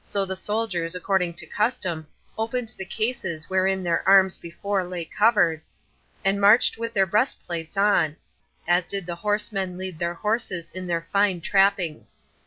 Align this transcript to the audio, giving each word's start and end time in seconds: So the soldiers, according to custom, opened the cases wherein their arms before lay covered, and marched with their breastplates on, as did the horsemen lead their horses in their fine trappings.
So 0.03 0.25
the 0.25 0.35
soldiers, 0.35 0.95
according 0.95 1.35
to 1.35 1.45
custom, 1.45 2.07
opened 2.35 2.73
the 2.75 2.85
cases 2.87 3.51
wherein 3.51 3.83
their 3.83 4.01
arms 4.09 4.35
before 4.35 4.83
lay 4.83 5.05
covered, 5.05 5.61
and 6.25 6.41
marched 6.41 6.75
with 6.75 6.91
their 6.91 7.05
breastplates 7.05 7.77
on, 7.77 8.15
as 8.67 8.83
did 8.85 9.05
the 9.05 9.13
horsemen 9.13 9.77
lead 9.77 9.99
their 9.99 10.15
horses 10.15 10.71
in 10.71 10.87
their 10.87 11.07
fine 11.13 11.39
trappings. 11.39 12.17